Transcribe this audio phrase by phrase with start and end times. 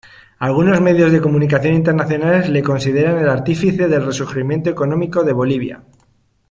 [0.39, 5.83] Algunos medios de comunicación internacionales le consideran el artífice del resurgimiento económico de Bolivia.